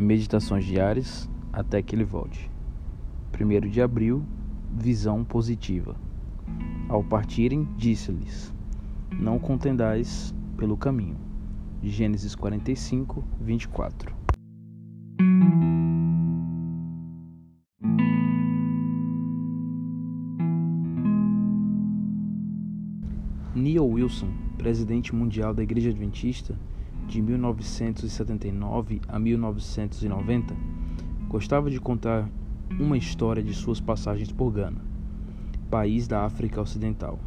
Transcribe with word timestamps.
Meditações 0.00 0.64
diárias 0.64 1.28
até 1.52 1.82
que 1.82 1.94
ele 1.94 2.04
volte. 2.04 2.50
1 3.38 3.68
de 3.68 3.82
abril, 3.82 4.24
visão 4.74 5.22
positiva. 5.22 5.94
Ao 6.88 7.04
partirem, 7.04 7.68
disse-lhes: 7.76 8.50
Não 9.12 9.38
contendais 9.38 10.34
pelo 10.56 10.74
caminho. 10.74 11.18
Gênesis 11.82 12.34
45, 12.34 13.22
24. 13.42 14.16
Neil 23.54 23.86
Wilson, 23.86 24.32
presidente 24.56 25.14
mundial 25.14 25.52
da 25.52 25.62
Igreja 25.62 25.90
Adventista, 25.90 26.58
de 27.10 27.20
1979 27.20 29.00
a 29.08 29.18
1990, 29.18 30.54
gostava 31.28 31.68
de 31.68 31.80
contar 31.80 32.30
uma 32.78 32.96
história 32.96 33.42
de 33.42 33.52
suas 33.52 33.80
passagens 33.80 34.30
por 34.30 34.52
Ghana, 34.52 34.80
país 35.68 36.06
da 36.06 36.24
África 36.24 36.60
Ocidental. 36.60 37.18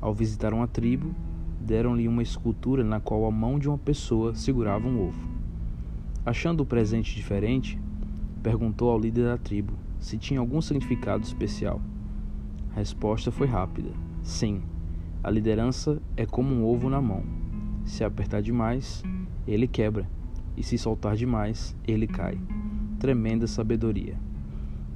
Ao 0.00 0.12
visitar 0.12 0.52
uma 0.52 0.66
tribo, 0.66 1.14
deram-lhe 1.60 2.08
uma 2.08 2.24
escultura 2.24 2.82
na 2.82 2.98
qual 2.98 3.24
a 3.24 3.30
mão 3.30 3.56
de 3.56 3.68
uma 3.68 3.78
pessoa 3.78 4.34
segurava 4.34 4.88
um 4.88 5.06
ovo. 5.06 5.28
Achando 6.26 6.62
o 6.62 6.66
presente 6.66 7.14
diferente, 7.14 7.78
perguntou 8.42 8.90
ao 8.90 8.98
líder 8.98 9.26
da 9.26 9.38
tribo 9.38 9.74
se 10.00 10.18
tinha 10.18 10.40
algum 10.40 10.60
significado 10.60 11.22
especial. 11.22 11.80
A 12.72 12.80
resposta 12.80 13.30
foi 13.30 13.46
rápida: 13.46 13.90
sim. 14.24 14.60
A 15.22 15.30
liderança 15.30 16.02
é 16.16 16.26
como 16.26 16.52
um 16.52 16.64
ovo 16.66 16.90
na 16.90 17.00
mão. 17.00 17.43
Se 17.84 18.02
apertar 18.02 18.40
demais, 18.40 19.02
ele 19.46 19.68
quebra, 19.68 20.08
e 20.56 20.62
se 20.62 20.78
soltar 20.78 21.16
demais, 21.16 21.76
ele 21.86 22.06
cai. 22.06 22.38
Tremenda 22.98 23.46
sabedoria. 23.46 24.16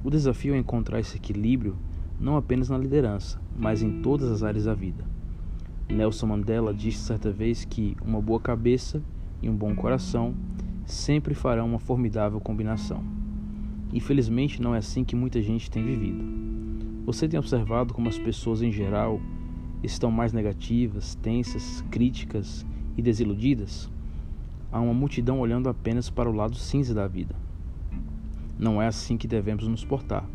O 0.03 0.09
desafio 0.09 0.55
é 0.55 0.57
encontrar 0.57 0.99
esse 0.99 1.17
equilíbrio 1.17 1.77
não 2.19 2.35
apenas 2.35 2.69
na 2.69 2.77
liderança, 2.77 3.39
mas 3.57 3.81
em 3.81 4.01
todas 4.01 4.29
as 4.29 4.43
áreas 4.43 4.65
da 4.65 4.73
vida. 4.73 5.05
Nelson 5.87 6.27
Mandela 6.27 6.73
disse 6.73 6.99
certa 6.99 7.31
vez 7.31 7.65
que 7.65 7.95
uma 8.05 8.21
boa 8.21 8.39
cabeça 8.39 9.01
e 9.41 9.49
um 9.49 9.55
bom 9.55 9.75
coração 9.75 10.35
sempre 10.85 11.33
farão 11.33 11.67
uma 11.67 11.79
formidável 11.79 12.39
combinação. 12.39 13.03
Infelizmente, 13.93 14.61
não 14.61 14.75
é 14.75 14.79
assim 14.79 15.03
que 15.03 15.15
muita 15.15 15.41
gente 15.41 15.69
tem 15.69 15.83
vivido. 15.83 16.23
Você 17.05 17.27
tem 17.27 17.39
observado 17.39 17.93
como 17.93 18.07
as 18.07 18.19
pessoas 18.19 18.61
em 18.61 18.71
geral 18.71 19.19
estão 19.81 20.11
mais 20.11 20.33
negativas, 20.33 21.15
tensas, 21.15 21.83
críticas 21.89 22.65
e 22.97 23.01
desiludidas, 23.01 23.89
há 24.71 24.79
uma 24.79 24.93
multidão 24.93 25.39
olhando 25.39 25.69
apenas 25.69 26.09
para 26.09 26.29
o 26.29 26.33
lado 26.33 26.55
cinza 26.55 26.93
da 26.93 27.07
vida. 27.07 27.35
Não 28.57 28.81
é 28.81 28.87
assim 28.87 29.17
que 29.17 29.27
devemos 29.27 29.67
nos 29.67 29.85
portar. 29.85 30.25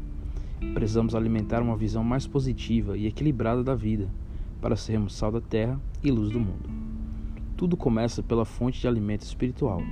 Precisamos 0.73 1.15
alimentar 1.15 1.61
uma 1.61 1.77
visão 1.77 2.03
mais 2.03 2.27
positiva 2.27 2.97
e 2.97 3.07
equilibrada 3.07 3.63
da 3.63 3.75
vida 3.75 4.09
para 4.61 4.77
sermos 4.77 5.15
sal 5.15 5.31
da 5.31 5.41
terra 5.41 5.79
e 6.03 6.11
luz 6.11 6.31
do 6.31 6.41
mundo. 6.41 6.71
Tudo 7.57 7.77
começa 7.77 8.23
pela 8.23 8.45
fonte 8.45 8.81
de 8.81 8.89
alimento 8.89 9.23
espiritual. 9.23 9.83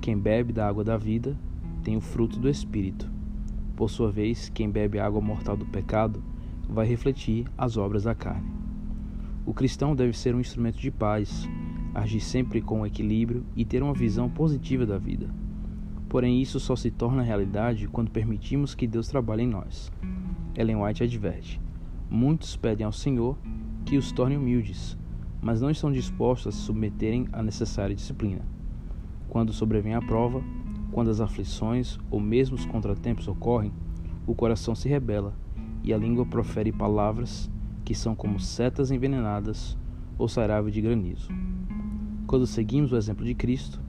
Quem 0.00 0.18
bebe 0.18 0.52
da 0.52 0.66
água 0.66 0.82
da 0.82 0.96
vida 0.96 1.36
tem 1.84 1.96
o 1.96 2.00
fruto 2.00 2.38
do 2.38 2.48
Espírito. 2.48 3.08
Por 3.76 3.88
sua 3.88 4.10
vez, 4.10 4.48
quem 4.48 4.68
bebe 4.70 4.98
a 4.98 5.06
água 5.06 5.20
mortal 5.20 5.56
do 5.56 5.66
pecado 5.66 6.22
vai 6.68 6.86
refletir 6.86 7.46
as 7.56 7.76
obras 7.76 8.04
da 8.04 8.14
carne. 8.14 8.50
O 9.46 9.54
cristão 9.54 9.94
deve 9.94 10.16
ser 10.16 10.34
um 10.34 10.40
instrumento 10.40 10.78
de 10.78 10.90
paz, 10.90 11.48
agir 11.98 12.20
sempre 12.20 12.60
com 12.60 12.86
equilíbrio 12.86 13.44
e 13.56 13.64
ter 13.64 13.82
uma 13.82 13.92
visão 13.92 14.28
positiva 14.28 14.86
da 14.86 14.98
vida. 14.98 15.28
Porém, 16.08 16.40
isso 16.40 16.58
só 16.58 16.74
se 16.74 16.90
torna 16.90 17.22
realidade 17.22 17.86
quando 17.86 18.10
permitimos 18.10 18.74
que 18.74 18.86
Deus 18.86 19.08
trabalhe 19.08 19.42
em 19.42 19.48
nós. 19.48 19.92
Ellen 20.56 20.82
White 20.82 21.02
adverte: 21.04 21.60
Muitos 22.10 22.56
pedem 22.56 22.86
ao 22.86 22.92
Senhor 22.92 23.36
que 23.84 23.98
os 23.98 24.10
torne 24.12 24.36
humildes, 24.36 24.96
mas 25.40 25.60
não 25.60 25.70
estão 25.70 25.92
dispostos 25.92 26.54
a 26.54 26.56
se 26.56 26.64
submeterem 26.64 27.28
à 27.32 27.42
necessária 27.42 27.94
disciplina. 27.94 28.42
Quando 29.28 29.52
sobrevém 29.52 29.94
a 29.94 30.00
prova, 30.00 30.42
quando 30.90 31.10
as 31.10 31.20
aflições 31.20 31.98
ou 32.10 32.18
mesmo 32.18 32.56
os 32.56 32.64
contratempos 32.64 33.28
ocorrem, 33.28 33.72
o 34.26 34.34
coração 34.34 34.74
se 34.74 34.88
rebela 34.88 35.34
e 35.84 35.92
a 35.92 35.98
língua 35.98 36.24
profere 36.24 36.72
palavras 36.72 37.50
que 37.84 37.94
são 37.94 38.14
como 38.14 38.40
setas 38.40 38.90
envenenadas 38.90 39.76
ou 40.18 40.28
saraiva 40.28 40.70
de 40.70 40.80
granizo. 40.80 41.28
Quando 42.28 42.46
seguimos 42.46 42.92
o 42.92 42.96
exemplo 42.98 43.24
de 43.24 43.34
Cristo, 43.34 43.80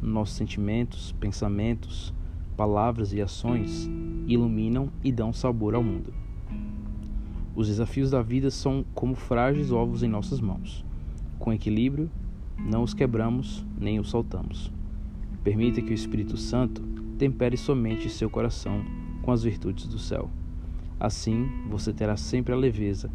nossos 0.00 0.36
sentimentos, 0.36 1.10
pensamentos, 1.18 2.14
palavras 2.56 3.12
e 3.12 3.20
ações 3.20 3.90
iluminam 4.28 4.88
e 5.02 5.10
dão 5.10 5.32
sabor 5.32 5.74
ao 5.74 5.82
mundo. 5.82 6.14
Os 7.56 7.66
desafios 7.66 8.12
da 8.12 8.22
vida 8.22 8.52
são 8.52 8.84
como 8.94 9.16
frágeis 9.16 9.72
ovos 9.72 10.04
em 10.04 10.08
nossas 10.08 10.40
mãos. 10.40 10.86
Com 11.40 11.52
equilíbrio, 11.52 12.08
não 12.56 12.84
os 12.84 12.94
quebramos 12.94 13.66
nem 13.76 13.98
os 13.98 14.10
soltamos. 14.10 14.72
Permita 15.42 15.82
que 15.82 15.90
o 15.90 15.92
Espírito 15.92 16.36
Santo 16.36 16.80
tempere 17.18 17.56
somente 17.56 18.08
seu 18.08 18.30
coração 18.30 18.80
com 19.22 19.32
as 19.32 19.42
virtudes 19.42 19.88
do 19.88 19.98
céu. 19.98 20.30
Assim, 21.00 21.48
você 21.68 21.92
terá 21.92 22.16
sempre 22.16 22.52
a 22.52 22.56
leveza 22.56 23.10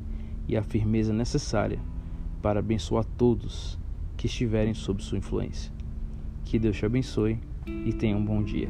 e 0.46 0.58
a 0.58 0.62
firmeza 0.62 1.14
necessária 1.14 1.80
para 2.42 2.60
abençoar 2.60 3.06
todos 3.18 3.82
que 4.18 4.28
estiverem 4.28 4.74
sob 4.74 5.04
sua 5.04 5.18
influência. 5.18 5.72
Que 6.46 6.60
Deus 6.60 6.78
te 6.78 6.86
abençoe 6.86 7.40
e 7.86 7.94
tenha 7.94 8.16
um 8.16 8.24
bom 8.24 8.44
dia. 8.44 8.70